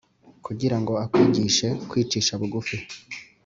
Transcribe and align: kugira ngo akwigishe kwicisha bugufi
kugira 0.45 0.77
ngo 0.81 0.93
akwigishe 1.03 1.67
kwicisha 1.89 2.31
bugufi 2.41 2.77